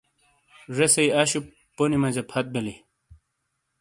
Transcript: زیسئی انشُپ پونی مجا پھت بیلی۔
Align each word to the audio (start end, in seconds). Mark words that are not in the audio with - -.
زیسئی 0.75 1.07
انشُپ 1.19 1.45
پونی 1.75 1.97
مجا 2.03 2.23
پھت 2.29 2.45
بیلی۔ 2.53 2.75